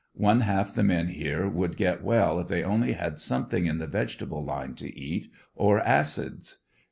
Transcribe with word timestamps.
One 0.17 0.41
half 0.41 0.73
the 0.73 0.81
men 0.81 1.09
here 1.09 1.47
would 1.47 1.77
get 1.77 2.03
well 2.03 2.39
if 2.39 2.47
they 2.47 2.63
only 2.63 2.93
had 2.93 3.19
something 3.19 3.67
in 3.67 3.77
the 3.77 3.85
vegetable 3.85 4.43
line 4.43 4.73
to 4.77 4.91
eat, 4.99 5.29
or 5.53 5.79
acids. 5.79 6.63